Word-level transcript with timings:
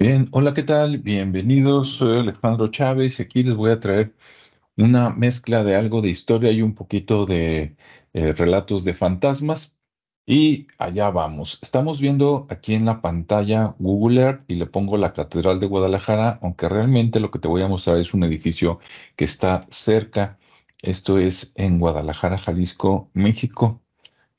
Bien, 0.00 0.28
hola, 0.32 0.54
¿qué 0.54 0.62
tal? 0.62 0.98
Bienvenidos, 0.98 1.90
soy 1.96 2.20
Alejandro 2.20 2.68
Chávez 2.68 3.20
aquí 3.20 3.42
les 3.42 3.54
voy 3.54 3.70
a 3.70 3.80
traer 3.80 4.14
una 4.76 5.10
mezcla 5.10 5.64
de 5.64 5.76
algo 5.76 6.02
de 6.02 6.10
historia 6.10 6.52
y 6.52 6.62
un 6.62 6.74
poquito 6.74 7.26
de 7.26 7.76
eh, 8.14 8.32
relatos 8.32 8.84
de 8.84 8.94
fantasmas. 8.94 9.76
Y 10.26 10.68
allá 10.78 11.10
vamos. 11.10 11.58
Estamos 11.62 12.00
viendo 12.00 12.46
aquí 12.50 12.74
en 12.74 12.86
la 12.86 13.02
pantalla 13.02 13.76
Google 13.78 14.22
Earth 14.22 14.44
y 14.50 14.56
le 14.56 14.66
pongo 14.66 14.96
la 14.96 15.12
Catedral 15.12 15.60
de 15.60 15.66
Guadalajara, 15.66 16.38
aunque 16.42 16.68
realmente 16.68 17.20
lo 17.20 17.30
que 17.30 17.38
te 17.40 17.48
voy 17.48 17.62
a 17.62 17.68
mostrar 17.68 17.98
es 17.98 18.14
un 18.14 18.24
edificio 18.24 18.80
que 19.16 19.26
está 19.26 19.66
cerca. 19.70 20.38
Esto 20.82 21.18
es 21.18 21.52
en 21.56 21.78
Guadalajara, 21.80 22.38
Jalisco, 22.38 23.10
México. 23.14 23.82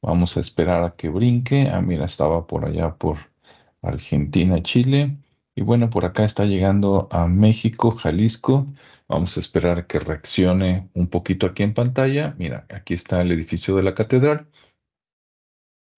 Vamos 0.02 0.38
a 0.38 0.42
esperar 0.42 0.84
a 0.84 0.96
que 0.96 1.10
brinque. 1.10 1.70
Ah, 1.72 1.82
mira, 1.82 2.06
estaba 2.06 2.48
por 2.48 2.66
allá 2.66 2.96
por 2.98 3.18
Argentina, 3.84 4.62
Chile. 4.64 5.18
Y 5.56 5.62
bueno, 5.64 5.90
por 5.90 6.06
acá 6.06 6.24
está 6.24 6.46
llegando 6.46 7.08
a 7.12 7.28
México, 7.28 7.92
Jalisco. 7.92 8.68
Vamos 9.08 9.36
a 9.36 9.42
esperar 9.42 9.86
que 9.88 10.00
reaccione 10.00 10.90
un 10.94 11.08
poquito 11.08 11.46
aquí 11.46 11.64
en 11.64 11.74
pantalla. 11.74 12.36
Mira, 12.38 12.66
aquí 12.70 12.94
está 12.94 13.22
el 13.22 13.32
edificio 13.32 13.76
de 13.76 13.84
la 13.84 13.94
catedral. 13.94 14.48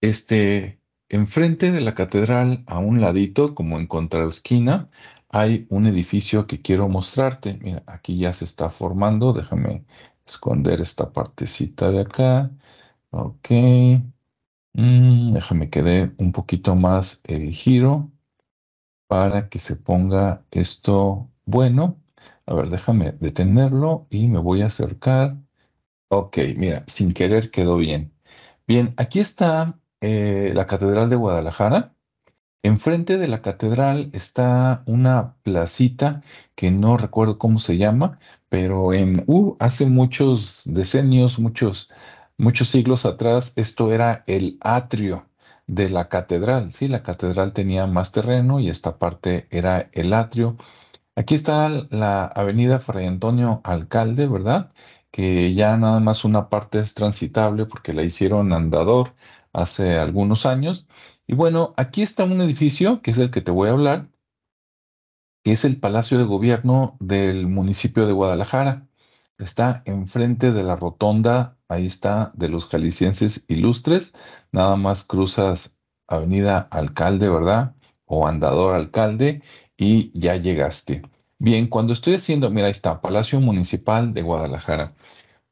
Este, 0.00 0.80
enfrente 1.08 1.70
de 1.72 1.80
la 1.80 1.94
catedral, 1.94 2.64
a 2.66 2.78
un 2.78 3.00
ladito, 3.00 3.54
como 3.54 3.78
en 3.78 3.86
contraesquina, 3.86 4.90
hay 5.28 5.66
un 5.70 5.86
edificio 5.86 6.46
que 6.46 6.60
quiero 6.60 6.88
mostrarte. 6.88 7.54
Mira, 7.62 7.82
aquí 7.86 8.18
ya 8.18 8.32
se 8.32 8.44
está 8.44 8.70
formando. 8.70 9.32
Déjame 9.32 9.84
esconder 10.26 10.80
esta 10.80 11.12
partecita 11.12 11.90
de 11.92 12.00
acá. 12.00 12.50
Ok. 13.10 13.50
Mm, 14.74 15.32
déjame 15.34 15.70
que 15.70 15.82
dé 15.82 16.12
un 16.18 16.32
poquito 16.32 16.74
más 16.74 17.20
el 17.24 17.50
giro 17.52 18.10
para 19.06 19.48
que 19.48 19.58
se 19.58 19.76
ponga 19.76 20.44
esto 20.50 21.30
bueno. 21.46 21.98
A 22.46 22.54
ver, 22.54 22.70
déjame 22.70 23.12
detenerlo 23.12 24.06
y 24.10 24.28
me 24.28 24.38
voy 24.38 24.62
a 24.62 24.66
acercar. 24.66 25.36
Ok, 26.08 26.38
mira, 26.56 26.84
sin 26.86 27.12
querer 27.12 27.50
quedó 27.50 27.76
bien. 27.76 28.12
Bien, 28.66 28.94
aquí 28.96 29.20
está 29.20 29.78
eh, 30.00 30.52
la 30.54 30.66
Catedral 30.66 31.10
de 31.10 31.16
Guadalajara. 31.16 31.94
Enfrente 32.64 33.18
de 33.18 33.28
la 33.28 33.42
catedral 33.42 34.08
está 34.14 34.82
una 34.86 35.36
placita 35.42 36.22
que 36.54 36.70
no 36.70 36.96
recuerdo 36.96 37.36
cómo 37.38 37.58
se 37.58 37.76
llama, 37.76 38.18
pero 38.48 38.94
en 38.94 39.22
uh, 39.26 39.54
hace 39.60 39.84
muchos 39.84 40.62
decenios, 40.64 41.38
muchos, 41.38 41.90
muchos 42.38 42.70
siglos 42.70 43.04
atrás, 43.04 43.52
esto 43.56 43.92
era 43.92 44.24
el 44.26 44.56
atrio 44.62 45.26
de 45.66 45.88
la 45.88 46.08
catedral. 46.08 46.72
Sí, 46.72 46.88
la 46.88 47.02
catedral 47.02 47.52
tenía 47.52 47.86
más 47.86 48.12
terreno 48.12 48.60
y 48.60 48.68
esta 48.70 48.98
parte 48.98 49.46
era 49.50 49.88
el 49.92 50.12
atrio. 50.12 50.56
Aquí 51.16 51.34
está 51.34 51.68
la 51.90 52.26
avenida 52.26 52.80
Fray 52.80 53.06
Antonio 53.06 53.60
Alcalde, 53.64 54.26
¿verdad? 54.28 54.72
Que 55.10 55.54
ya 55.54 55.76
nada 55.76 56.00
más 56.00 56.24
una 56.24 56.48
parte 56.50 56.80
es 56.80 56.94
transitable 56.94 57.66
porque 57.66 57.92
la 57.92 58.02
hicieron 58.02 58.52
andador 58.52 59.14
hace 59.52 59.98
algunos 59.98 60.46
años. 60.46 60.86
Y 61.26 61.34
bueno, 61.34 61.74
aquí 61.76 62.02
está 62.02 62.24
un 62.24 62.40
edificio 62.40 63.00
que 63.02 63.12
es 63.12 63.18
el 63.18 63.30
que 63.30 63.40
te 63.40 63.50
voy 63.50 63.68
a 63.68 63.72
hablar, 63.72 64.08
que 65.44 65.52
es 65.52 65.64
el 65.64 65.78
Palacio 65.78 66.18
de 66.18 66.24
Gobierno 66.24 66.96
del 67.00 67.46
municipio 67.46 68.06
de 68.06 68.12
Guadalajara. 68.12 68.88
Está 69.38 69.82
enfrente 69.86 70.52
de 70.52 70.62
la 70.62 70.76
rotonda, 70.76 71.53
ahí 71.68 71.86
está, 71.86 72.32
de 72.34 72.48
los 72.48 72.68
jaliscienses 72.68 73.44
ilustres. 73.48 74.12
Nada 74.52 74.76
más 74.76 75.04
cruzas 75.04 75.74
Avenida 76.06 76.68
Alcalde, 76.70 77.28
¿verdad? 77.28 77.74
O 78.04 78.26
Andador 78.26 78.74
Alcalde 78.74 79.42
y 79.76 80.10
ya 80.18 80.36
llegaste. 80.36 81.02
Bien, 81.38 81.66
cuando 81.66 81.92
estoy 81.92 82.14
haciendo, 82.14 82.50
mira, 82.50 82.66
ahí 82.66 82.72
está, 82.72 83.00
Palacio 83.00 83.40
Municipal 83.40 84.14
de 84.14 84.22
Guadalajara. 84.22 84.94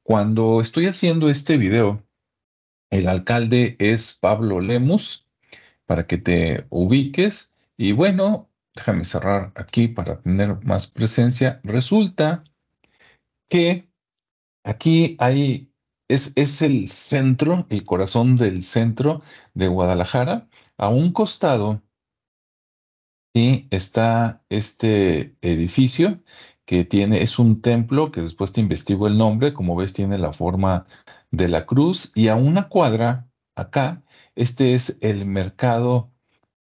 Cuando 0.03 0.61
estoy 0.61 0.87
haciendo 0.87 1.29
este 1.29 1.57
video, 1.57 2.03
el 2.91 3.09
alcalde 3.09 3.77
es 3.79 4.13
Pablo 4.13 4.61
Lemus, 4.61 5.27
para 5.87 6.07
que 6.07 6.19
te 6.19 6.67
ubiques. 6.71 7.55
Y 7.77 7.93
bueno, 7.93 8.51
déjame 8.75 9.05
cerrar 9.05 9.53
aquí 9.55 9.89
para 9.89 10.21
tener 10.21 10.65
más 10.65 10.87
presencia. 10.87 11.61
Resulta 11.65 12.45
que 13.49 13.89
aquí 14.65 15.17
hay, 15.19 15.72
es, 16.15 16.33
es 16.37 16.63
el 16.63 16.89
centro, 16.89 17.67
el 17.71 17.85
corazón 17.85 18.37
del 18.37 18.63
centro 18.63 19.23
de 19.55 19.69
Guadalajara. 19.69 20.49
A 20.77 20.89
un 20.89 21.13
costado 21.13 21.83
y 23.35 23.67
está 23.71 24.45
este 24.51 25.37
edificio 25.41 26.23
que 26.65 26.85
tiene, 26.85 27.23
es 27.23 27.39
un 27.39 27.61
templo 27.61 28.11
que 28.13 28.21
después 28.21 28.53
te 28.53 28.61
investigo 28.61 29.07
el 29.07 29.19
nombre, 29.19 29.53
como 29.53 29.77
ves 29.77 29.93
tiene 29.93 30.19
la 30.19 30.33
forma 30.33 30.87
de 31.31 31.49
la 31.49 31.67
cruz 31.67 32.13
y 32.15 32.29
a 32.29 32.37
una 32.37 32.69
cuadra 32.69 33.29
acá, 33.57 34.03
este 34.35 34.75
es 34.75 34.99
el 35.01 35.27
mercado 35.27 36.11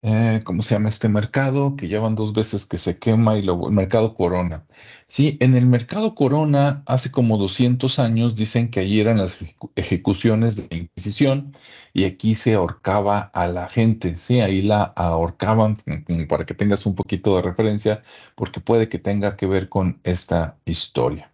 eh, 0.03 0.41
¿cómo 0.43 0.61
se 0.63 0.75
llama 0.75 0.89
este 0.89 1.07
mercado? 1.09 1.75
Que 1.77 1.87
llevan 1.87 2.15
dos 2.15 2.33
veces 2.33 2.65
que 2.65 2.77
se 2.77 2.99
quema 2.99 3.37
y 3.37 3.41
luego 3.41 3.69
el 3.69 3.73
mercado 3.73 4.13
Corona. 4.15 4.65
Sí, 5.07 5.37
en 5.39 5.55
el 5.55 5.65
mercado 5.65 6.13
Corona, 6.13 6.83
hace 6.85 7.09
como 7.11 7.37
200 7.37 7.99
años, 7.99 8.35
dicen 8.35 8.69
que 8.69 8.81
allí 8.81 8.99
eran 8.99 9.17
las 9.17 9.39
ejecuciones 9.75 10.55
de 10.57 10.67
la 10.69 10.77
Inquisición 10.77 11.55
y 11.93 12.03
aquí 12.03 12.35
se 12.35 12.55
ahorcaba 12.55 13.19
a 13.33 13.47
la 13.47 13.69
gente, 13.69 14.17
sí, 14.17 14.41
ahí 14.41 14.61
la 14.61 14.83
ahorcaban 14.83 15.81
para 16.27 16.45
que 16.45 16.53
tengas 16.53 16.85
un 16.85 16.95
poquito 16.95 17.35
de 17.37 17.43
referencia, 17.43 18.03
porque 18.35 18.59
puede 18.59 18.89
que 18.89 18.99
tenga 18.99 19.37
que 19.37 19.45
ver 19.47 19.69
con 19.69 20.01
esta 20.03 20.57
historia. 20.65 21.31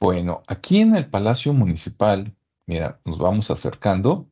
Bueno, 0.00 0.42
aquí 0.46 0.80
en 0.80 0.94
el 0.96 1.06
Palacio 1.06 1.52
Municipal, 1.52 2.32
mira, 2.66 3.00
nos 3.04 3.18
vamos 3.18 3.50
acercando. 3.50 4.28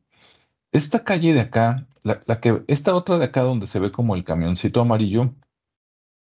Esta 0.73 1.03
calle 1.03 1.33
de 1.33 1.41
acá, 1.41 1.87
la, 2.01 2.19
que, 2.41 2.63
esta 2.67 2.95
otra 2.95 3.19
de 3.19 3.25
acá 3.25 3.41
donde 3.43 3.67
se 3.67 3.79
ve 3.79 3.91
como 3.91 4.15
el 4.15 4.23
camioncito 4.23 4.81
amarillo, 4.81 5.35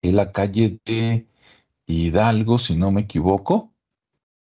es 0.01 0.13
la 0.13 0.31
calle 0.31 0.79
de 0.85 1.27
Hidalgo, 1.85 2.57
si 2.59 2.75
no 2.75 2.91
me 2.91 3.01
equivoco, 3.01 3.71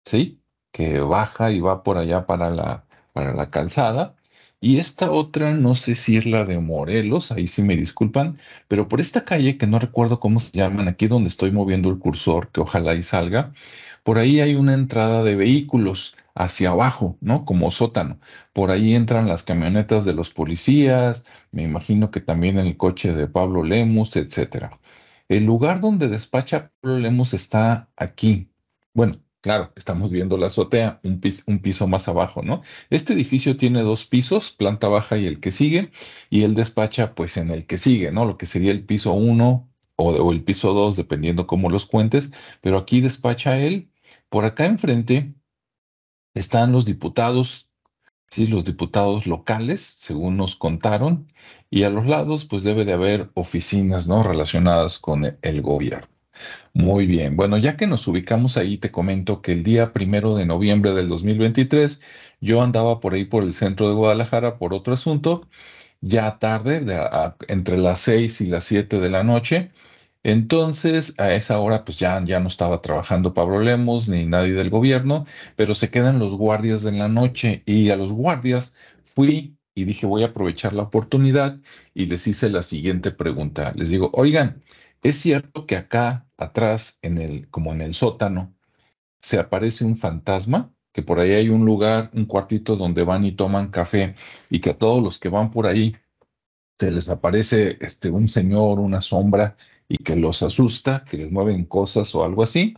¿sí? 0.05 0.43
Que 0.73 1.01
baja 1.01 1.53
y 1.53 1.61
va 1.61 1.85
por 1.85 1.99
allá 1.99 2.27
para 2.27 2.51
la, 2.51 2.87
para 3.13 3.35
la 3.35 3.51
calzada. 3.51 4.17
Y 4.61 4.79
esta 4.79 5.13
otra, 5.13 5.55
no 5.55 5.75
sé 5.77 5.95
si 5.95 6.17
es 6.17 6.27
la 6.27 6.45
de 6.45 6.59
Morelos, 6.59 7.31
ahí 7.33 7.47
sí 7.49 7.63
me 7.63 7.77
disculpan, 7.77 8.39
pero 8.67 8.89
por 8.89 9.01
esta 9.01 9.25
calle 9.25 9.59
que 9.59 9.67
no 9.69 9.79
recuerdo 9.79 10.21
cómo 10.21 10.41
se 10.41 10.51
llaman, 10.53 10.89
aquí 10.89 11.07
donde 11.07 11.29
estoy 11.29 11.53
moviendo 11.53 11.91
el 11.91 11.99
cursor, 11.99 12.51
que 12.51 12.61
ojalá 12.61 12.95
y 12.97 13.03
salga, 13.05 13.53
por 14.03 14.19
ahí 14.19 14.41
hay 14.41 14.57
una 14.57 14.75
entrada 14.75 15.23
de 15.23 15.37
vehículos 15.37 16.17
hacia 16.35 16.71
abajo, 16.71 17.17
¿no? 17.21 17.45
Como 17.45 17.71
sótano. 17.71 18.21
Por 18.53 18.71
ahí 18.71 18.95
entran 18.95 19.29
las 19.29 19.45
camionetas 19.45 20.05
de 20.05 20.15
los 20.15 20.31
policías, 20.31 21.25
me 21.53 21.63
imagino 21.63 22.11
que 22.11 22.21
también 22.21 22.59
el 22.59 22.77
coche 22.77 23.13
de 23.15 23.29
Pablo 23.29 23.63
Lemus, 23.63 24.17
etcétera. 24.17 24.81
El 25.29 25.45
lugar 25.45 25.81
donde 25.81 26.09
despacha 26.09 26.73
Pablo 26.81 26.99
Lemus 26.99 27.35
está 27.35 27.89
aquí. 27.97 28.51
Bueno, 28.95 29.21
claro, 29.41 29.73
estamos 29.77 30.11
viendo 30.11 30.37
la 30.37 30.47
azotea, 30.49 31.01
un, 31.05 31.21
piso, 31.21 31.87
más 31.87 32.09
abajo, 32.09 32.43
¿no? 32.43 32.63
Este 32.91 33.13
edificio 33.13 33.57
tiene 33.57 33.83
dos 33.83 34.07
pisos, 34.07 34.51
planta 34.53 34.89
baja 34.89 35.17
y 35.19 35.27
el 35.27 35.41
que 35.41 35.53
sigue, 35.53 35.93
y 36.31 36.43
él 36.43 36.55
despacha 36.55 37.15
pues 37.15 37.37
en 37.37 37.51
el 37.51 37.67
que 37.67 37.79
sigue, 37.79 38.11
¿no? 38.13 38.25
Lo 38.27 38.39
que 38.39 38.47
sería 38.47 38.73
el 38.73 38.85
piso 38.85 39.13
1 39.13 39.69
o, 39.97 40.11
o, 40.13 40.33
el 40.33 40.43
piso 40.45 40.73
2, 40.73 40.97
dependiendo 40.97 41.47
cómo 41.47 41.71
los 41.71 41.87
cuentes, 41.87 42.33
pero 42.61 42.79
aquí 42.79 43.01
despacha 43.01 43.59
él 43.59 43.91
por 44.29 44.45
acá 44.45 44.67
enfrente 44.67 45.35
están 46.35 46.73
los 46.73 46.85
diputados, 46.85 47.69
sí, 48.29 48.47
los 48.47 48.65
diputados 48.65 49.27
locales, 49.27 49.81
según 49.83 50.37
nos 50.37 50.57
contaron, 50.57 51.33
y 51.71 51.85
a 51.85 51.91
los 51.91 52.07
lados 52.07 52.45
pues 52.45 52.63
debe 52.65 52.85
de 52.85 52.93
haber 52.93 53.31
oficinas, 53.35 54.07
¿no? 54.07 54.23
Relacionadas 54.23 54.99
con 54.99 55.39
el 55.41 55.63
gobierno. 55.63 56.09
Muy 56.73 57.07
bien, 57.07 57.37
bueno, 57.37 57.59
ya 57.59 57.77
que 57.77 57.87
nos 57.87 58.07
ubicamos 58.09 58.57
ahí, 58.57 58.79
te 58.79 58.91
comento 58.91 59.41
que 59.41 59.53
el 59.53 59.63
día 59.63 59.93
primero 59.93 60.35
de 60.35 60.47
noviembre 60.47 60.93
del 60.93 61.09
2023, 61.09 62.01
yo 62.41 62.63
andaba 62.63 63.01
por 63.01 63.15
ahí 63.15 63.25
por 63.25 63.45
el 63.45 63.55
centro 63.55 63.89
de 63.89 63.95
Guadalajara 63.95 64.59
por 64.59 64.75
otro 64.75 64.95
asunto, 64.95 65.49
ya 66.01 66.39
tarde, 66.39 66.85
entre 67.49 67.79
las 67.79 68.01
seis 68.01 68.41
y 68.41 68.47
las 68.47 68.65
siete 68.65 69.01
de 69.01 69.11
la 69.11 69.25
noche, 69.25 69.71
entonces, 70.25 71.15
a 71.19 71.35
esa 71.35 71.59
hora, 71.61 71.85
pues 71.85 71.99
ya, 71.99 72.23
ya 72.25 72.41
no 72.41 72.49
estaba 72.49 72.81
trabajando 72.81 73.35
Pablo 73.35 73.61
Lemos 73.61 74.09
ni 74.09 74.25
nadie 74.25 74.55
del 74.55 74.71
gobierno, 74.71 75.27
pero 75.55 75.75
se 75.75 75.91
quedan 75.91 76.19
los 76.19 76.33
guardias 76.33 76.83
de 76.83 76.93
la 76.93 77.09
noche 77.09 77.63
y 77.67 77.91
a 77.91 77.97
los 77.97 78.11
guardias 78.11 78.75
fui 79.05 79.59
y 79.75 79.85
dije, 79.85 80.07
voy 80.07 80.23
a 80.23 80.27
aprovechar 80.27 80.73
la 80.73 80.85
oportunidad 80.85 81.61
y 81.93 82.07
les 82.07 82.27
hice 82.27 82.49
la 82.49 82.63
siguiente 82.63 83.11
pregunta. 83.11 83.73
Les 83.77 83.91
digo, 83.91 84.11
oigan, 84.15 84.63
¿es 85.03 85.19
cierto 85.19 85.67
que 85.67 85.77
acá 85.77 86.27
atrás, 86.39 86.99
en 87.03 87.19
el, 87.19 87.49
como 87.51 87.73
en 87.73 87.83
el 87.83 87.95
sótano, 87.95 88.55
se 89.21 89.39
aparece 89.39 89.85
un 89.85 89.99
fantasma? 89.99 90.73
Que 90.93 91.03
por 91.03 91.21
ahí 91.21 91.33
hay 91.33 91.51
un 91.51 91.67
lugar, 91.67 92.11
un 92.15 92.25
cuartito 92.27 92.77
donde 92.77 93.05
van 93.05 93.27
y 93.27 93.33
toman 93.33 93.69
café 93.71 94.15
y 94.49 94.61
que 94.61 94.71
a 94.71 94.79
todos 94.79 95.03
los 95.03 95.19
que 95.19 95.29
van 95.29 95.51
por 95.51 95.67
ahí 95.67 95.97
se 96.79 96.91
les 96.91 97.09
aparece 97.09 97.77
este, 97.81 98.11
un 98.11 98.29
señor, 98.29 98.81
una 98.81 99.01
sombra 99.01 99.57
y 99.89 99.99
que 99.99 100.17
los 100.17 100.43
asusta, 100.43 101.05
que 101.05 101.17
les 101.19 101.31
mueven 101.33 101.65
cosas 101.65 102.15
o 102.15 102.25
algo 102.25 102.43
así. 102.43 102.75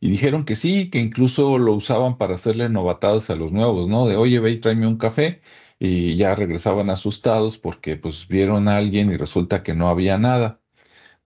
Y 0.00 0.10
dijeron 0.10 0.44
que 0.44 0.56
sí, 0.56 0.90
que 0.90 0.98
incluso 1.00 1.58
lo 1.58 1.72
usaban 1.74 2.18
para 2.18 2.34
hacerle 2.34 2.68
novatadas 2.68 3.30
a 3.30 3.36
los 3.36 3.52
nuevos, 3.52 3.88
¿no? 3.88 4.06
De, 4.06 4.16
oye, 4.16 4.40
ve 4.40 4.50
y 4.52 4.60
tráeme 4.60 4.86
un 4.86 4.98
café. 4.98 5.42
Y 5.78 6.16
ya 6.16 6.34
regresaban 6.34 6.90
asustados 6.90 7.58
porque 7.58 7.96
pues 7.96 8.28
vieron 8.28 8.68
a 8.68 8.78
alguien 8.78 9.10
y 9.10 9.16
resulta 9.16 9.62
que 9.62 9.74
no 9.74 9.88
había 9.88 10.18
nada. 10.18 10.60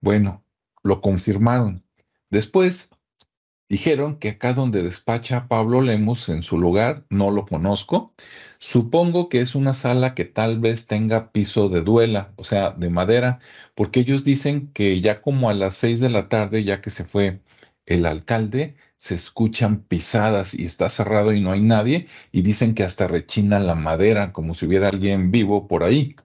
Bueno, 0.01 0.45
lo 0.83 1.01
confirmaron. 1.01 1.85
Después 2.29 2.89
dijeron 3.69 4.19
que 4.19 4.29
acá 4.29 4.53
donde 4.53 4.83
despacha 4.83 5.47
Pablo 5.47 5.81
Lemos 5.81 6.29
en 6.29 6.43
su 6.43 6.57
lugar, 6.59 7.05
no 7.09 7.31
lo 7.31 7.45
conozco. 7.45 8.13
Supongo 8.61 9.27
que 9.27 9.41
es 9.41 9.55
una 9.55 9.73
sala 9.73 10.13
que 10.15 10.23
tal 10.23 10.59
vez 10.59 10.87
tenga 10.87 11.31
piso 11.31 11.67
de 11.67 11.81
duela, 11.81 12.31
o 12.37 12.43
sea, 12.43 12.71
de 12.71 12.89
madera, 12.89 13.39
porque 13.75 14.01
ellos 14.01 14.23
dicen 14.23 14.71
que 14.71 15.01
ya 15.01 15.21
como 15.21 15.49
a 15.49 15.53
las 15.53 15.75
seis 15.75 15.99
de 15.99 16.09
la 16.09 16.29
tarde, 16.29 16.63
ya 16.63 16.79
que 16.79 16.91
se 16.91 17.03
fue 17.03 17.41
el 17.85 18.05
alcalde, 18.05 18.75
se 18.97 19.15
escuchan 19.15 19.81
pisadas 19.83 20.53
y 20.53 20.65
está 20.65 20.89
cerrado 20.91 21.33
y 21.33 21.41
no 21.41 21.51
hay 21.51 21.61
nadie, 21.61 22.07
y 22.31 22.43
dicen 22.43 22.75
que 22.75 22.83
hasta 22.83 23.07
rechina 23.07 23.59
la 23.59 23.75
madera 23.75 24.31
como 24.31 24.53
si 24.53 24.67
hubiera 24.67 24.89
alguien 24.89 25.31
vivo 25.31 25.67
por 25.67 25.83
ahí. 25.83 26.15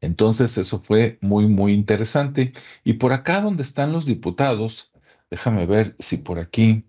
Entonces 0.00 0.56
eso 0.58 0.80
fue 0.80 1.18
muy, 1.20 1.46
muy 1.46 1.72
interesante. 1.74 2.52
Y 2.84 2.94
por 2.94 3.12
acá 3.12 3.40
donde 3.42 3.62
están 3.62 3.92
los 3.92 4.06
diputados, 4.06 4.90
déjame 5.30 5.66
ver 5.66 5.96
si 5.98 6.16
por 6.16 6.38
aquí 6.38 6.86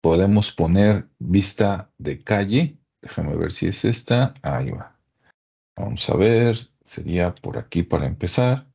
podemos 0.00 0.52
poner 0.52 1.08
vista 1.18 1.90
de 1.98 2.22
calle. 2.22 2.79
Déjame 3.02 3.36
ver 3.36 3.52
si 3.52 3.68
es 3.68 3.84
esta. 3.84 4.34
Ahí 4.42 4.70
va. 4.70 4.98
Vamos 5.76 6.08
a 6.10 6.16
ver, 6.16 6.56
sería 6.84 7.34
por 7.34 7.58
aquí 7.58 7.82
para 7.82 8.06
empezar. 8.06 8.66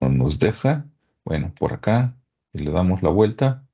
No 0.00 0.08
nos 0.08 0.38
deja. 0.38 0.86
Bueno, 1.24 1.54
por 1.58 1.72
acá. 1.72 2.16
Y 2.52 2.60
le 2.60 2.70
damos 2.70 3.02
la 3.02 3.10
vuelta. 3.10 3.66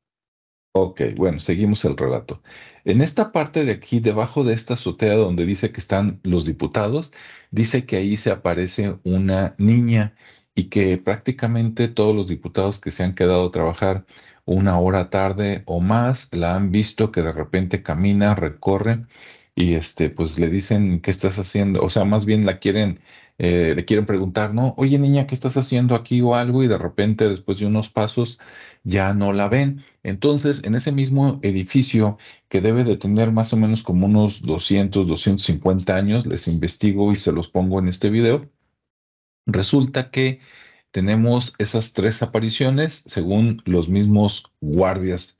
Ok, 0.75 1.03
bueno, 1.17 1.39
seguimos 1.39 1.85
el 1.85 1.97
relato. 1.99 2.43
En 2.85 3.03
esta 3.03 3.31
parte 3.31 3.65
de 3.65 3.73
aquí, 3.73 4.01
debajo 4.01 4.43
de 4.43 4.55
esta 4.55 4.75
azotea 4.75 5.15
donde 5.17 5.45
dice 5.45 5.71
que 5.71 5.81
están 5.81 6.21
los 6.25 6.47
diputados, 6.47 7.13
dice 7.51 7.85
que 7.85 7.97
ahí 7.97 8.17
se 8.17 8.31
aparece 8.31 8.99
una 9.05 9.55
niña 9.59 10.15
y 10.55 10.65
que 10.71 10.97
prácticamente 10.99 11.89
todos 11.89 12.17
los 12.17 12.27
diputados 12.27 12.81
que 12.81 12.91
se 12.91 13.05
han 13.05 13.15
quedado 13.15 13.47
a 13.47 13.51
trabajar 13.51 14.07
una 14.45 14.79
hora 14.79 15.11
tarde 15.11 15.63
o 15.67 15.81
más 15.81 16.29
la 16.33 16.57
han 16.57 16.73
visto 16.73 17.13
que 17.13 17.23
de 17.23 17.33
repente 17.33 17.83
camina, 17.83 18.35
recorre 18.35 19.07
y 19.55 19.75
este, 19.75 20.11
pues 20.11 20.39
le 20.39 20.49
dicen 20.49 21.01
qué 21.01 21.11
estás 21.11 21.39
haciendo, 21.39 21.83
o 21.83 21.91
sea, 21.91 22.05
más 22.05 22.25
bien 22.27 22.47
la 22.47 22.59
quieren 22.59 23.01
eh, 23.39 23.75
le 23.75 23.85
quieren 23.85 24.07
preguntar, 24.07 24.55
¿no? 24.55 24.75
Oye 24.77 24.99
niña, 24.99 25.27
¿qué 25.27 25.35
estás 25.35 25.57
haciendo 25.57 25.95
aquí 25.95 26.21
o 26.21 26.35
algo? 26.37 26.63
Y 26.63 26.69
de 26.69 26.79
repente, 26.79 27.29
después 27.29 27.59
de 27.59 27.67
unos 27.67 27.89
pasos, 27.89 28.39
ya 28.85 29.15
no 29.15 29.33
la 29.33 29.49
ven. 29.49 29.85
Entonces, 30.03 30.63
en 30.65 30.75
ese 30.75 30.93
mismo 30.93 31.41
edificio, 31.43 32.19
que 32.49 32.61
debe 32.61 32.85
de 32.85 32.97
tener 32.97 33.33
más 33.33 33.53
o 33.53 33.57
menos 33.57 33.83
como 33.83 34.07
unos 34.07 34.43
200, 34.43 35.09
250 35.09 35.97
años, 35.97 36.27
les 36.27 36.47
investigo 36.49 37.11
y 37.13 37.17
se 37.17 37.33
los 37.33 37.49
pongo 37.49 37.79
en 37.81 37.89
este 37.89 38.11
video, 38.11 38.49
resulta 39.47 40.11
que 40.11 40.41
tenemos 40.93 41.55
esas 41.59 41.95
tres 41.95 42.23
apariciones 42.23 43.03
según 43.07 43.63
los 43.65 43.89
mismos 43.89 44.45
guardias 44.61 45.39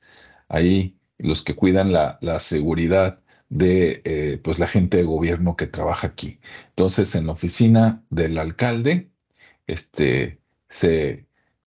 ahí, 0.49 0.97
los 1.17 1.43
que 1.43 1.55
cuidan 1.55 1.91
la, 1.93 2.19
seguridad 2.39 3.21
de 3.49 4.01
eh, 4.05 4.39
pues 4.43 4.59
la 4.59 4.67
gente 4.67 4.97
de 4.97 5.03
gobierno 5.03 5.55
que 5.55 5.67
trabaja 5.67 6.07
aquí. 6.07 6.39
Entonces, 6.69 7.15
en 7.15 7.27
la 7.27 7.33
oficina 7.33 8.03
del 8.09 8.37
alcalde, 8.39 9.11
este, 9.67 10.41
se, 10.69 11.27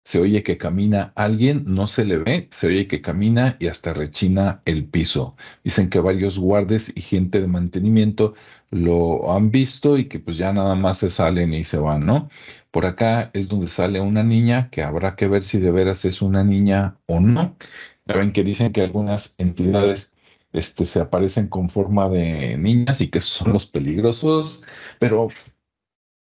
se 0.03 0.19
oye 0.19 0.41
que 0.43 0.57
camina 0.57 1.13
alguien, 1.15 1.63
no 1.67 1.85
se 1.85 2.05
le 2.05 2.17
ve, 2.17 2.47
se 2.51 2.67
oye 2.67 2.87
que 2.87 3.01
camina 3.01 3.57
y 3.59 3.67
hasta 3.67 3.93
rechina 3.93 4.61
el 4.65 4.85
piso. 4.85 5.35
Dicen 5.63 5.89
que 5.89 5.99
varios 5.99 6.39
guardes 6.39 6.91
y 6.95 7.01
gente 7.01 7.41
de 7.41 7.47
mantenimiento 7.47 8.33
lo 8.71 9.33
han 9.33 9.51
visto 9.51 9.97
y 9.97 10.05
que 10.05 10.19
pues 10.19 10.37
ya 10.37 10.53
nada 10.53 10.75
más 10.75 10.99
se 10.99 11.09
salen 11.09 11.53
y 11.53 11.63
se 11.63 11.77
van, 11.77 12.05
¿no? 12.05 12.29
Por 12.77 12.85
acá 12.85 13.31
es 13.33 13.47
donde 13.47 13.69
sale 13.69 13.99
una 14.01 14.21
niña 14.21 14.69
que 14.69 14.83
habrá 14.83 15.15
que 15.15 15.27
ver 15.27 15.43
si 15.43 15.57
de 15.57 15.71
veras 15.71 16.05
es 16.05 16.21
una 16.21 16.43
niña 16.43 16.99
o 17.07 17.19
no. 17.19 17.57
Saben 18.05 18.31
que 18.31 18.43
dicen 18.43 18.71
que 18.71 18.83
algunas 18.83 19.33
entidades 19.39 20.13
este, 20.53 20.85
se 20.85 20.99
aparecen 20.99 21.47
con 21.47 21.71
forma 21.71 22.07
de 22.07 22.55
niñas 22.55 23.01
y 23.01 23.07
que 23.09 23.19
son 23.19 23.51
los 23.51 23.65
peligrosos, 23.65 24.61
pero 24.99 25.29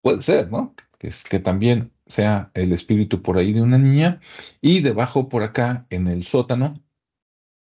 puede 0.01 0.23
ser, 0.23 0.51
¿no? 0.51 0.75
Es, 1.01 1.25
que 1.25 1.39
también 1.39 1.93
sea 2.07 2.51
el 2.55 2.73
espíritu 2.73 3.21
por 3.21 3.37
ahí 3.37 3.53
de 3.53 3.61
una 3.61 3.77
niña 3.77 4.23
y 4.63 4.81
debajo 4.81 5.29
por 5.29 5.43
acá 5.43 5.87
en 5.91 6.07
el 6.07 6.25
sótano 6.25 6.83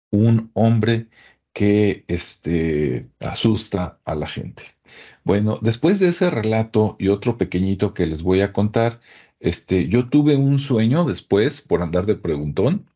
un 0.09 0.49
hombre 0.55 1.09
que 1.53 2.05
este, 2.07 3.09
asusta 3.19 4.00
a 4.05 4.15
la 4.15 4.27
gente. 4.27 4.63
Bueno, 5.23 5.59
después 5.61 6.00
de 6.00 6.09
ese 6.09 6.29
relato 6.29 6.95
y 7.00 7.09
otro 7.09 7.38
pequeñito 7.38 7.94
que 7.94 8.07
les 8.07 8.23
voy 8.23 8.41
a 8.41 8.53
contar, 8.53 9.00
este, 9.39 9.88
yo 9.88 10.09
tuve 10.09 10.35
un 10.35 10.59
sueño 10.59 11.05
después 11.05 11.61
por 11.61 11.81
andar 11.81 12.05
de 12.05 12.15
preguntón 12.15 12.88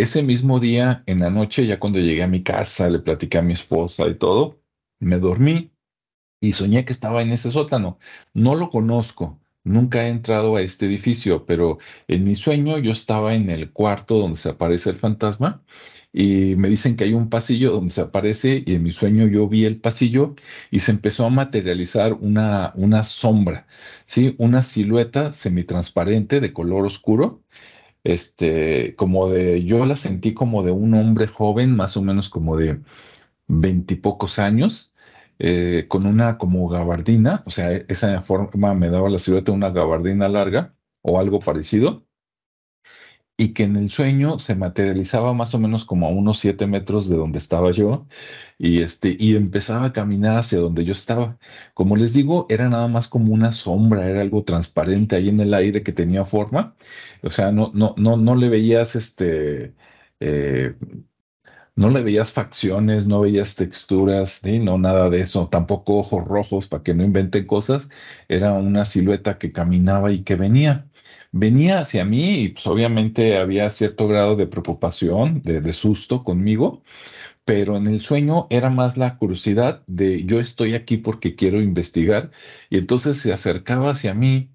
ese 0.00 0.22
mismo 0.22 0.60
día, 0.60 1.02
en 1.06 1.20
la 1.20 1.30
noche, 1.30 1.66
ya 1.66 1.78
cuando 1.78 1.98
llegué 2.00 2.22
a 2.22 2.28
mi 2.28 2.42
casa, 2.42 2.88
le 2.88 3.00
platicé 3.00 3.38
a 3.38 3.42
mi 3.42 3.52
esposa 3.52 4.06
y 4.08 4.14
todo, 4.16 4.60
me 4.98 5.18
dormí 5.18 5.72
y 6.40 6.54
soñé 6.54 6.84
que 6.86 6.92
estaba 6.92 7.22
en 7.22 7.32
ese 7.32 7.50
sótano. 7.50 7.98
No 8.32 8.54
lo 8.54 8.70
conozco, 8.70 9.38
nunca 9.62 10.06
he 10.06 10.08
entrado 10.08 10.56
a 10.56 10.62
este 10.62 10.86
edificio, 10.86 11.44
pero 11.46 11.78
en 12.08 12.24
mi 12.24 12.34
sueño 12.34 12.78
yo 12.78 12.92
estaba 12.92 13.34
en 13.34 13.50
el 13.50 13.72
cuarto 13.72 14.18
donde 14.18 14.38
se 14.38 14.48
aparece 14.50 14.90
el 14.90 14.96
fantasma 14.96 15.62
y 16.12 16.56
me 16.56 16.68
dicen 16.68 16.96
que 16.96 17.04
hay 17.04 17.14
un 17.14 17.30
pasillo 17.30 17.72
donde 17.72 17.92
se 17.92 18.00
aparece 18.00 18.62
y 18.66 18.74
en 18.74 18.82
mi 18.82 18.92
sueño 18.92 19.26
yo 19.28 19.48
vi 19.48 19.64
el 19.64 19.80
pasillo 19.80 20.34
y 20.70 20.80
se 20.80 20.90
empezó 20.92 21.24
a 21.26 21.30
materializar 21.30 22.14
una, 22.14 22.72
una 22.76 23.04
sombra, 23.04 23.66
¿sí? 24.06 24.34
Una 24.38 24.62
silueta 24.62 25.32
semitransparente 25.34 26.40
de 26.40 26.52
color 26.52 26.86
oscuro 26.86 27.42
este, 28.04 28.94
como 28.96 29.28
de, 29.30 29.64
yo 29.64 29.86
la 29.86 29.96
sentí 29.96 30.34
como 30.34 30.62
de 30.62 30.70
un 30.72 30.94
hombre 30.94 31.26
joven, 31.26 31.76
más 31.76 31.96
o 31.96 32.02
menos 32.02 32.28
como 32.30 32.56
de 32.56 32.80
veintipocos 33.48 34.38
años, 34.38 34.94
eh, 35.38 35.86
con 35.88 36.06
una 36.06 36.38
como 36.38 36.68
gabardina, 36.68 37.42
o 37.46 37.50
sea, 37.50 37.72
esa 37.72 38.22
forma 38.22 38.74
me 38.74 38.90
daba 38.90 39.08
la 39.10 39.18
silueta 39.18 39.52
de 39.52 39.56
una 39.58 39.70
gabardina 39.70 40.28
larga 40.28 40.74
o 41.02 41.18
algo 41.20 41.40
parecido, 41.40 42.06
y 43.40 43.54
que 43.54 43.62
en 43.64 43.76
el 43.76 43.88
sueño 43.88 44.38
se 44.38 44.54
materializaba 44.54 45.32
más 45.32 45.54
o 45.54 45.58
menos 45.58 45.86
como 45.86 46.06
a 46.06 46.10
unos 46.10 46.38
siete 46.38 46.66
metros 46.66 47.08
de 47.08 47.16
donde 47.16 47.38
estaba 47.38 47.70
yo 47.70 48.06
y, 48.58 48.82
este, 48.82 49.16
y 49.18 49.34
empezaba 49.34 49.86
a 49.86 49.92
caminar 49.94 50.36
hacia 50.38 50.58
donde 50.58 50.84
yo 50.84 50.92
estaba. 50.92 51.38
Como 51.72 51.96
les 51.96 52.12
digo, 52.12 52.46
era 52.50 52.68
nada 52.68 52.86
más 52.88 53.08
como 53.08 53.32
una 53.32 53.52
sombra, 53.52 54.06
era 54.10 54.20
algo 54.20 54.44
transparente 54.44 55.16
ahí 55.16 55.30
en 55.30 55.40
el 55.40 55.54
aire 55.54 55.82
que 55.82 55.92
tenía 55.92 56.26
forma. 56.26 56.76
O 57.22 57.30
sea, 57.30 57.50
no, 57.52 57.70
no, 57.74 57.94
no, 57.96 58.16
no 58.18 58.34
le 58.36 58.48
veías 58.50 58.94
este... 58.96 59.74
Eh, 60.20 60.74
no 61.76 61.88
le 61.90 62.02
veías 62.02 62.32
facciones, 62.32 63.06
no 63.06 63.20
veías 63.22 63.54
texturas, 63.54 64.40
¿sí? 64.42 64.58
no 64.58 64.76
nada 64.78 65.08
de 65.08 65.22
eso, 65.22 65.48
tampoco 65.48 65.98
ojos 65.98 66.24
rojos 66.26 66.68
para 66.68 66.82
que 66.82 66.94
no 66.94 67.04
inventen 67.04 67.46
cosas, 67.46 67.88
era 68.28 68.52
una 68.52 68.84
silueta 68.84 69.38
que 69.38 69.52
caminaba 69.52 70.12
y 70.12 70.22
que 70.22 70.36
venía 70.36 70.89
venía 71.32 71.80
hacia 71.80 72.04
mí 72.04 72.40
y 72.42 72.48
pues 72.50 72.66
obviamente 72.66 73.38
había 73.38 73.70
cierto 73.70 74.08
grado 74.08 74.36
de 74.36 74.46
preocupación, 74.46 75.42
de, 75.42 75.72
susto 75.72 76.24
conmigo, 76.24 76.82
pero 77.44 77.76
en 77.76 77.86
el 77.88 78.00
sueño 78.00 78.46
era 78.50 78.70
más 78.70 78.96
la 78.96 79.18
curiosidad 79.18 79.84
de 79.86 80.24
yo 80.24 80.40
estoy 80.40 80.74
aquí 80.74 80.98
porque 80.98 81.36
quiero 81.36 81.60
investigar 81.60 82.30
y 82.70 82.78
entonces 82.78 83.18
se 83.18 83.32
acercaba 83.32 83.90
hacia 83.90 84.14
mí 84.14 84.50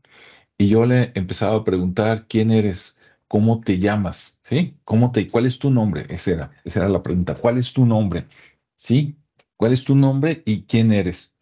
y 0.58 0.70
yo 0.70 0.86
le 0.86 1.12
empezaba 1.16 1.58
a 1.58 1.64
preguntar 1.66 2.28
quién 2.28 2.52
eres, 2.52 2.98
cómo 3.28 3.62
te 3.62 3.80
llamas, 3.80 4.42
¿sí? 4.44 4.78
¿Cómo 4.86 5.12
te, 5.12 5.28
cuál 5.30 5.46
es 5.46 5.60
tu 5.60 5.72
nombre? 5.72 6.06
Esa 6.10 6.32
era, 6.32 6.52
esa 6.66 6.82
era 6.82 6.90
la 6.90 7.04
pregunta, 7.04 7.36
¿cuál 7.36 7.58
es 7.58 7.74
tu 7.74 7.86
nombre? 7.86 8.28
¿Sí? 8.76 9.18
¿Cuál 9.58 9.74
es 9.74 9.84
tu 9.86 9.96
nombre 9.96 10.44
y 10.46 10.64
quién 10.64 10.92
eres? 10.94 11.35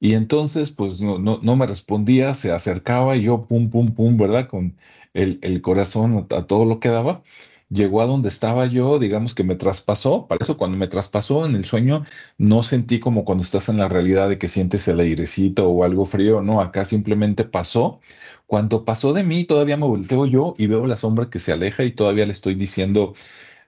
Y 0.00 0.14
entonces, 0.14 0.70
pues 0.70 1.00
no, 1.02 1.18
no, 1.18 1.56
me 1.56 1.66
respondía, 1.66 2.34
se 2.34 2.52
acercaba 2.52 3.16
y 3.16 3.22
yo, 3.22 3.46
pum, 3.46 3.70
pum, 3.70 3.94
pum, 3.94 4.16
¿verdad? 4.16 4.48
Con 4.48 4.78
el, 5.12 5.38
el, 5.42 5.60
corazón 5.60 6.26
a 6.30 6.46
todo 6.46 6.64
lo 6.64 6.80
que 6.80 6.88
daba. 6.88 7.22
Llegó 7.68 8.00
a 8.02 8.06
donde 8.06 8.30
estaba 8.30 8.66
yo, 8.66 8.98
digamos 8.98 9.34
que 9.34 9.44
me 9.44 9.56
traspasó. 9.56 10.26
Para 10.26 10.42
eso, 10.42 10.56
cuando 10.56 10.76
me 10.78 10.88
traspasó 10.88 11.46
en 11.46 11.54
el 11.54 11.64
sueño, 11.66 12.04
no 12.38 12.62
sentí 12.62 12.98
como 12.98 13.24
cuando 13.24 13.44
estás 13.44 13.68
en 13.68 13.76
la 13.76 13.88
realidad 13.88 14.28
de 14.28 14.38
que 14.38 14.48
sientes 14.48 14.88
el 14.88 15.00
airecito 15.00 15.68
o 15.68 15.84
algo 15.84 16.06
frío. 16.06 16.42
No, 16.42 16.60
acá 16.60 16.84
simplemente 16.84 17.44
pasó. 17.44 18.00
Cuando 18.46 18.84
pasó 18.84 19.12
de 19.12 19.22
mí, 19.22 19.44
todavía 19.44 19.76
me 19.76 19.86
volteo 19.86 20.26
yo 20.26 20.54
y 20.58 20.66
veo 20.66 20.86
la 20.86 20.96
sombra 20.96 21.30
que 21.30 21.38
se 21.40 21.52
aleja 21.52 21.84
y 21.84 21.92
todavía 21.92 22.26
le 22.26 22.32
estoy 22.32 22.54
diciendo, 22.54 23.14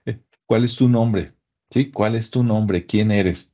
eh, 0.05 0.19
¿cuál 0.47 0.65
es 0.65 0.75
tu 0.75 0.89
nombre? 0.89 1.33
¿Sí? 1.71 1.91
¿Cuál 1.91 2.15
es 2.15 2.31
tu 2.31 2.43
nombre? 2.43 2.85
¿Quién 2.85 3.11
eres? 3.11 3.52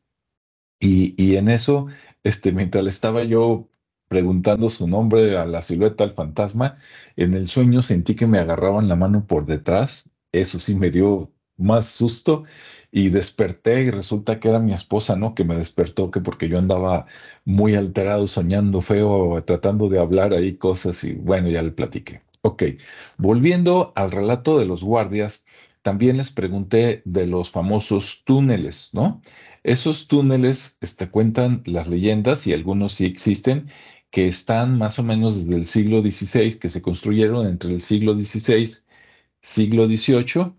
Y, 0.79 1.35
en 1.35 1.49
eso 1.49 1.87
este, 2.23 2.51
mientras 2.51 2.85
estaba 2.87 3.23
yo 3.23 3.69
preguntando 4.07 4.69
su 4.69 4.87
nombre 4.87 5.37
a 5.37 5.45
la 5.45 5.61
silueta 5.61 6.05
del 6.05 6.15
fantasma. 6.15 6.79
En 7.15 7.33
el 7.33 7.47
sueño 7.47 7.81
sentí 7.81 8.15
que 8.15 8.27
me 8.27 8.39
agarraban 8.39 8.87
la 8.87 8.95
mano 8.95 9.25
por 9.27 9.45
detrás. 9.45 10.09
Eso 10.31 10.59
sí 10.59 10.75
me 10.75 10.89
dio 10.91 11.31
más 11.57 11.87
susto 11.87 12.43
y 12.91 13.09
desperté 13.09 13.83
y 13.83 13.91
resulta 13.91 14.39
que 14.39 14.49
era 14.49 14.59
mi 14.59 14.73
esposa, 14.73 15.15
¿no? 15.15 15.35
Que 15.35 15.43
me 15.43 15.55
despertó, 15.55 16.11
que 16.11 16.21
porque 16.21 16.49
yo 16.49 16.57
andaba 16.57 17.05
muy 17.45 17.75
alterado, 17.75 18.27
soñando 18.27 18.81
feo, 18.81 19.43
tratando 19.45 19.89
de 19.89 19.99
hablar 19.99 20.33
ahí 20.33 20.57
cosas 20.57 21.03
y 21.03 21.13
bueno, 21.13 21.49
ya 21.49 21.61
le 21.61 21.71
platiqué. 21.71 22.21
Ok, 22.41 22.63
volviendo 23.17 23.91
al 23.95 24.11
relato 24.11 24.57
de 24.59 24.65
los 24.65 24.83
guardias, 24.83 25.45
también 25.89 26.17
les 26.17 26.31
pregunté 26.31 27.01
de 27.03 27.25
los 27.25 27.49
famosos 27.49 28.21
túneles, 28.23 28.91
¿no? 28.93 29.23
Esos 29.63 30.07
túneles 30.07 30.77
este, 30.81 31.09
cuentan 31.09 31.63
las 31.65 31.87
leyendas 31.87 32.45
y 32.45 32.53
algunos 32.53 32.93
sí 32.93 33.05
existen, 33.05 33.69
que 34.11 34.27
están 34.27 34.77
más 34.77 34.99
o 34.99 35.03
menos 35.03 35.43
desde 35.43 35.55
el 35.55 35.65
siglo 35.65 36.01
XVI, 36.03 36.59
que 36.59 36.69
se 36.69 36.83
construyeron 36.83 37.47
entre 37.47 37.71
el 37.73 37.81
siglo 37.81 38.13
XVI, 38.13 38.69
siglo 39.41 39.87
XVIII 39.87 40.53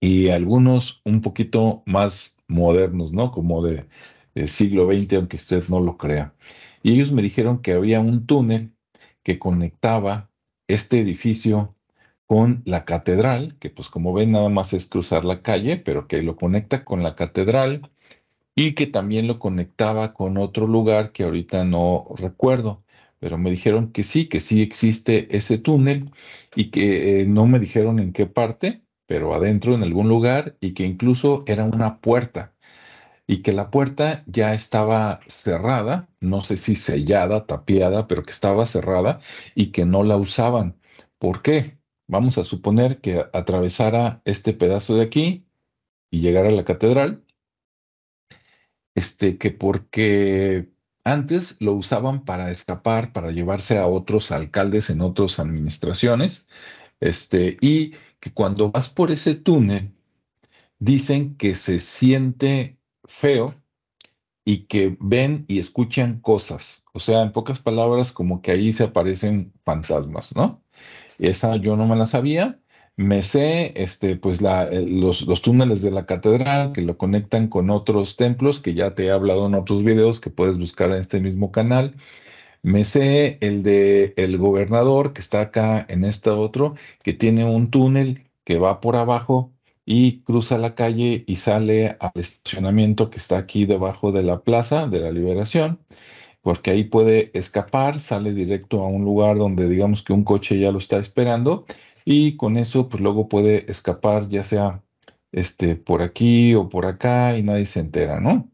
y 0.00 0.28
algunos 0.28 1.02
un 1.04 1.20
poquito 1.20 1.82
más 1.84 2.38
modernos, 2.46 3.12
¿no? 3.12 3.32
Como 3.32 3.60
de, 3.60 3.88
siglo 4.46 4.86
XX, 4.86 5.14
aunque 5.14 5.34
usted 5.36 5.64
no 5.68 5.80
lo 5.80 5.96
crea. 5.98 6.32
Y 6.84 6.92
ellos 6.92 7.10
me 7.10 7.22
dijeron 7.22 7.60
que 7.60 7.72
había 7.72 7.98
un 7.98 8.24
túnel 8.24 8.72
que 9.24 9.40
conectaba 9.40 10.30
este 10.68 11.00
edificio 11.00 11.74
con 12.30 12.62
la 12.64 12.84
catedral, 12.84 13.56
que 13.58 13.70
pues 13.70 13.90
como 13.90 14.12
ven 14.12 14.30
nada 14.32 14.48
más 14.50 14.72
es 14.72 14.86
cruzar 14.88 15.24
la 15.24 15.42
calle, 15.42 15.76
pero 15.78 16.06
que 16.06 16.22
lo 16.22 16.36
conecta 16.36 16.84
con 16.84 17.02
la 17.02 17.16
catedral 17.16 17.90
y 18.54 18.74
que 18.74 18.86
también 18.86 19.26
lo 19.28 19.38
conectaba 19.40 20.14
con 20.14 20.38
otro 20.38 20.66
lugar 20.68 21.12
que 21.12 21.24
ahorita 21.24 21.64
no 21.64 22.06
recuerdo, 22.16 22.84
pero 23.20 23.38
me 23.38 23.50
dijeron 23.50 23.92
que 23.92 24.04
sí, 24.04 24.28
que 24.28 24.40
sí 24.40 24.62
existe 24.62 25.36
ese 25.36 25.58
túnel 25.58 26.12
y 26.56 26.70
que 26.70 27.22
eh, 27.22 27.26
no 27.26 27.46
me 27.46 27.58
dijeron 27.60 27.98
en 28.00 28.12
qué 28.12 28.26
parte, 28.26 28.82
pero 29.06 29.34
adentro 29.34 29.74
en 29.74 29.82
algún 29.84 30.08
lugar 30.08 30.56
y 30.60 30.74
que 30.74 30.84
incluso 30.84 31.44
era 31.46 31.64
una 31.64 32.00
puerta 32.00 32.54
y 33.26 33.42
que 33.42 33.52
la 33.52 33.70
puerta 33.70 34.24
ya 34.26 34.54
estaba 34.54 35.20
cerrada, 35.28 36.08
no 36.20 36.42
sé 36.44 36.56
si 36.58 36.76
sellada, 36.76 37.46
tapiada, 37.46 38.08
pero 38.08 38.24
que 38.24 38.32
estaba 38.32 38.66
cerrada 38.66 39.20
y 39.56 39.68
que 39.72 39.86
no 39.86 40.04
la 40.04 40.16
usaban. 40.18 40.76
¿Por 41.18 41.42
qué? 41.42 41.79
Vamos 42.10 42.38
a 42.38 42.44
suponer 42.44 43.00
que 43.00 43.24
atravesara 43.32 44.20
este 44.24 44.52
pedazo 44.52 44.96
de 44.96 45.02
aquí 45.02 45.46
y 46.10 46.20
llegara 46.20 46.48
a 46.48 46.52
la 46.52 46.64
catedral, 46.64 47.24
este, 48.96 49.38
que 49.38 49.52
porque 49.52 50.72
antes 51.04 51.60
lo 51.60 51.72
usaban 51.74 52.24
para 52.24 52.50
escapar, 52.50 53.12
para 53.12 53.30
llevarse 53.30 53.78
a 53.78 53.86
otros 53.86 54.32
alcaldes 54.32 54.90
en 54.90 55.02
otras 55.02 55.38
administraciones, 55.38 56.48
este, 56.98 57.56
y 57.60 57.92
que 58.18 58.32
cuando 58.34 58.72
vas 58.72 58.88
por 58.88 59.12
ese 59.12 59.36
túnel, 59.36 59.94
dicen 60.80 61.36
que 61.36 61.54
se 61.54 61.78
siente 61.78 62.76
feo 63.04 63.54
y 64.44 64.64
que 64.64 64.96
ven 64.98 65.44
y 65.46 65.60
escuchan 65.60 66.18
cosas. 66.18 66.84
O 66.92 66.98
sea, 66.98 67.22
en 67.22 67.30
pocas 67.30 67.60
palabras, 67.60 68.10
como 68.10 68.42
que 68.42 68.50
ahí 68.50 68.72
se 68.72 68.82
aparecen 68.82 69.52
fantasmas, 69.64 70.34
¿no? 70.34 70.60
Esa 71.20 71.56
yo 71.56 71.76
no 71.76 71.86
me 71.86 71.96
la 71.96 72.06
sabía. 72.06 72.58
Me 72.96 73.22
sé, 73.22 73.72
este, 73.76 74.16
pues 74.16 74.42
la, 74.42 74.64
eh, 74.64 74.86
los, 74.86 75.22
los, 75.22 75.42
túneles 75.42 75.82
de 75.82 75.90
la 75.90 76.06
catedral 76.06 76.72
que 76.72 76.82
lo 76.82 76.98
conectan 76.98 77.48
con 77.48 77.70
otros 77.70 78.16
templos 78.16 78.60
que 78.60 78.74
ya 78.74 78.94
te 78.94 79.06
he 79.06 79.10
hablado 79.10 79.46
en 79.46 79.54
otros 79.54 79.84
videos 79.84 80.20
que 80.20 80.30
puedes 80.30 80.58
buscar 80.58 80.90
en 80.90 80.98
este 80.98 81.20
mismo 81.20 81.50
canal. 81.52 81.96
Me 82.62 82.84
sé 82.84 83.38
el 83.40 83.62
de 83.62 84.14
el 84.16 84.38
gobernador 84.38 85.12
que 85.14 85.20
está 85.20 85.40
acá 85.42 85.86
en 85.88 86.04
este 86.04 86.30
otro, 86.30 86.74
que 87.02 87.14
tiene 87.14 87.44
un 87.44 87.70
túnel 87.70 88.30
que 88.44 88.58
va 88.58 88.80
por 88.80 88.96
abajo 88.96 89.52
y 89.86 90.20
cruza 90.22 90.58
la 90.58 90.74
calle 90.74 91.24
y 91.26 91.36
sale 91.36 91.96
al 92.00 92.12
estacionamiento 92.14 93.10
que 93.10 93.18
está 93.18 93.38
aquí 93.38 93.66
debajo 93.66 94.12
de 94.12 94.22
la 94.22 94.40
plaza 94.42 94.86
de 94.86 95.00
la 95.00 95.10
Liberación, 95.10 95.80
porque 96.42 96.70
ahí 96.70 96.84
puede 96.84 97.30
escapar, 97.38 98.00
sale 98.00 98.32
directo 98.32 98.82
a 98.82 98.88
un 98.88 99.04
lugar 99.04 99.36
donde 99.38 99.68
digamos 99.68 100.02
que 100.02 100.12
un 100.12 100.24
coche 100.24 100.58
ya 100.58 100.72
lo 100.72 100.78
está 100.78 100.98
esperando 100.98 101.66
y 102.04 102.36
con 102.36 102.56
eso 102.56 102.88
pues 102.88 103.02
luego 103.02 103.28
puede 103.28 103.70
escapar 103.70 104.28
ya 104.28 104.44
sea 104.44 104.82
este 105.32 105.76
por 105.76 106.02
aquí 106.02 106.54
o 106.54 106.68
por 106.68 106.86
acá 106.86 107.36
y 107.36 107.42
nadie 107.42 107.66
se 107.66 107.80
entera, 107.80 108.20
¿no? 108.20 108.50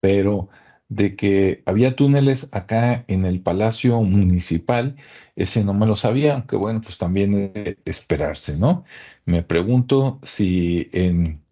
Pero 0.00 0.48
de 0.88 1.16
que 1.16 1.62
había 1.66 1.96
túneles 1.96 2.48
acá 2.52 3.04
en 3.08 3.24
el 3.24 3.40
Palacio 3.40 4.00
Municipal, 4.02 4.96
ese 5.36 5.64
no 5.64 5.74
me 5.74 5.86
lo 5.86 5.96
sabía, 5.96 6.34
aunque 6.34 6.56
bueno, 6.56 6.80
pues 6.82 6.98
también 6.98 7.52
es 7.54 7.76
esperarse, 7.84 8.56
¿no? 8.58 8.84
Me 9.24 9.42
pregunto 9.42 10.20
si 10.22 10.90
en, 10.92 11.42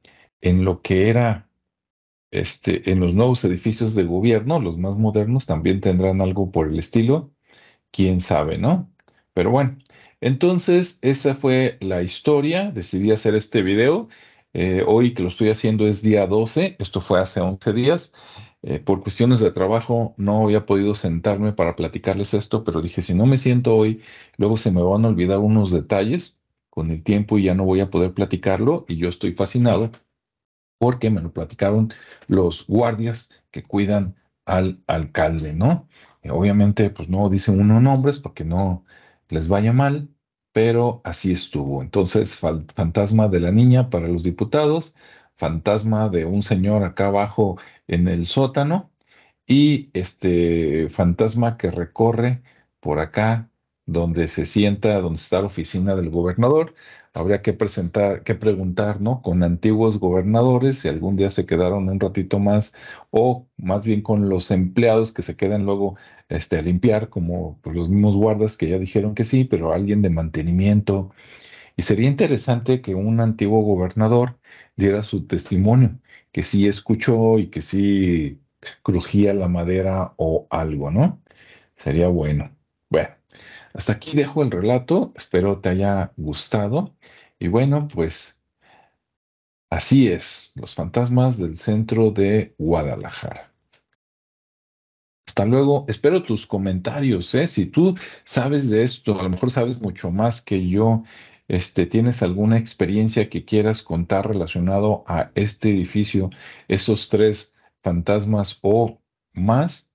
en 0.41 0.64
lo 0.64 0.83
que 0.83 1.09
era 1.09 1.49
este, 2.33 2.91
en 2.91 3.01
los 3.01 3.15
nuevos 3.15 3.45
edificios 3.45 3.95
de 3.95 4.05
gobierno, 4.05 4.61
los 4.61 4.79
más 4.79 4.97
modernos, 4.97 5.47
también 5.47 5.81
tendrán 5.81 6.21
algo 6.21 6.51
por 6.51 6.69
el 6.69 6.79
estilo, 6.79 7.33
quién 7.93 8.21
sabe, 8.21 8.59
¿no? 8.59 8.91
Pero 9.35 9.51
bueno, 9.51 9.79
entonces 10.21 10.99
esa 11.03 11.35
fue 11.35 11.79
la 11.81 12.03
historia, 12.03 12.71
decidí 12.73 13.12
hacer 13.12 13.35
este 13.35 13.62
video. 13.62 14.09
Eh, 14.55 14.85
hoy 14.87 15.15
que 15.15 15.23
lo 15.23 15.29
estoy 15.29 15.51
haciendo 15.51 15.87
es 15.89 16.03
día 16.03 16.27
12, 16.27 16.77
esto 16.79 17.01
fue 17.01 17.21
hace 17.21 17.41
11 17.41 17.73
días. 17.73 18.12
Eh, 18.62 18.79
por 18.81 19.03
cuestiones 19.03 19.41
de 19.41 19.51
trabajo 19.51 20.15
no 20.17 20.45
había 20.45 20.67
podido 20.67 20.95
sentarme 20.95 21.53
para 21.53 21.77
platicarles 21.77 22.35
esto, 22.35 22.65
pero 22.65 22.81
dije, 22.81 23.03
si 23.03 23.15
no 23.15 23.27
me 23.27 23.39
siento 23.39 23.77
hoy, 23.77 24.03
luego 24.37 24.57
se 24.57 24.71
me 24.71 24.83
van 24.83 25.05
a 25.05 25.09
olvidar 25.09 25.39
unos 25.39 25.71
detalles 25.71 26.41
con 26.71 26.91
el 26.91 27.03
tiempo 27.03 27.39
y 27.39 27.45
ya 27.45 27.55
no 27.55 27.65
voy 27.65 27.81
a 27.81 27.91
poder 27.91 28.15
platicarlo 28.15 28.85
y 28.89 28.97
yo 28.97 29.09
estoy 29.09 29.33
fascinado 29.33 29.93
porque 30.83 31.11
me 31.11 31.21
lo 31.21 31.33
platicaron 31.33 31.95
los 32.27 32.67
guardias 32.67 33.31
que 33.53 33.62
cuidan 33.62 34.17
al 34.47 34.83
alcalde, 34.89 35.53
¿no? 35.53 35.89
obviamente, 36.29 36.91
pues 36.91 37.09
no 37.09 37.29
dicen 37.29 37.61
uno 37.61 37.81
nombres 37.81 38.19
porque 38.19 38.45
no 38.45 38.85
les 39.29 39.47
vaya 39.47 39.73
mal, 39.73 40.09
pero 40.53 41.01
así 41.05 41.31
estuvo. 41.31 41.83
Entonces, 41.83 42.37
fantasma 42.37 43.29
de 43.29 43.39
la 43.39 43.53
niña 43.53 43.91
para 43.91 44.09
los 44.09 44.25
diputados, 44.25 44.93
fantasma 45.37 46.09
de 46.09 46.25
un 46.25 46.43
señor 46.43 46.83
acá 46.83 47.07
abajo 47.07 47.59
en 47.87 48.09
el 48.09 48.27
sótano 48.27 48.91
y 49.47 49.91
este 49.95 50.89
fantasma 50.89 51.59
que 51.59 51.71
recorre 51.71 52.43
por 52.81 52.99
acá 52.99 53.51
donde 53.87 54.29
se 54.29 54.47
sienta, 54.47 55.01
donde 55.01 55.19
está 55.19 55.41
la 55.41 55.47
oficina 55.47 55.97
del 55.97 56.11
gobernador. 56.11 56.75
Habría 57.15 57.43
que 57.43 57.53
presentar, 57.53 58.23
que 58.25 58.35
preguntar, 58.35 59.01
¿no? 59.01 59.23
Con 59.23 59.43
antiguos 59.43 59.99
gobernadores 59.99 60.79
si 60.81 60.89
algún 60.89 61.17
día 61.17 61.31
se 61.31 61.47
quedaron 61.47 61.89
un 61.89 62.01
ratito 62.01 62.39
más 62.39 62.75
o 63.11 63.47
más 63.57 63.85
bien 63.85 64.03
con 64.03 64.29
los 64.29 64.51
empleados 64.51 65.12
que 65.12 65.23
se 65.23 65.37
quedan 65.37 65.65
luego 65.67 65.97
este, 66.29 66.59
a 66.59 66.62
limpiar, 66.62 67.09
como 67.11 67.59
pues, 67.62 67.77
los 67.77 67.89
mismos 67.89 68.17
guardas 68.17 68.57
que 68.57 68.69
ya 68.69 68.79
dijeron 68.79 69.15
que 69.15 69.25
sí, 69.25 69.45
pero 69.45 69.73
alguien 69.73 70.03
de 70.03 70.11
mantenimiento. 70.11 71.11
Y 71.77 71.83
sería 71.83 72.09
interesante 72.09 72.81
que 72.81 72.95
un 72.95 73.21
antiguo 73.21 73.62
gobernador 73.62 74.39
diera 74.77 75.03
su 75.03 75.27
testimonio, 75.27 75.99
que 76.33 76.43
sí 76.43 76.67
escuchó 76.69 77.39
y 77.39 77.49
que 77.49 77.62
sí 77.62 78.41
crujía 78.83 79.35
la 79.35 79.49
madera 79.49 80.15
o 80.17 80.47
algo, 80.51 80.91
¿no? 80.91 81.23
Sería 81.77 82.09
bueno. 82.09 82.57
Bueno, 82.91 83.11
hasta 83.75 83.95
aquí 83.95 84.17
dejo 84.17 84.43
el 84.43 84.50
relato, 84.50 85.12
espero 85.17 85.61
te 85.61 85.71
haya 85.71 86.12
gustado. 86.17 86.95
Y 87.38 87.49
bueno, 87.49 87.88
pues 87.88 88.38
así 89.71 90.09
es, 90.09 90.52
los 90.55 90.75
fantasmas 90.75 91.38
del 91.38 91.57
centro 91.57 92.11
de 92.11 92.55
Guadalajara. 92.59 93.52
Hasta 95.26 95.47
luego, 95.47 95.87
espero 95.88 96.23
tus 96.23 96.47
comentarios, 96.47 97.35
¿eh? 97.35 97.49
Si 97.49 97.67
tú 97.67 97.97
sabes 98.25 98.69
de 98.69 98.83
esto, 98.83 99.19
a 99.19 99.23
lo 99.23 99.31
mejor 99.31 99.50
sabes 99.50 99.81
mucho 99.81 100.11
más 100.11 100.43
que 100.43 100.69
yo, 100.69 101.05
este, 101.49 101.87
tienes 101.87 102.23
alguna 102.23 102.59
experiencia 102.59 103.31
que 103.31 103.45
quieras 103.45 103.83
contar 103.83 104.29
relacionado 104.29 105.05
a 105.07 105.31
este 105.35 105.71
edificio, 105.71 106.31
esos 106.69 107.09
tres 107.09 107.55
fantasmas 107.83 108.59
o 108.62 109.00
más, 109.33 109.91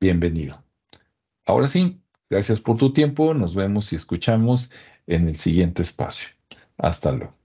bienvenido. 0.00 0.62
Ahora 1.44 1.68
sí, 1.68 2.00
Gracias 2.30 2.60
por 2.60 2.76
tu 2.76 2.92
tiempo. 2.92 3.34
Nos 3.34 3.54
vemos 3.54 3.92
y 3.92 3.96
escuchamos 3.96 4.70
en 5.06 5.28
el 5.28 5.36
siguiente 5.38 5.82
espacio. 5.82 6.28
Hasta 6.78 7.12
luego. 7.12 7.35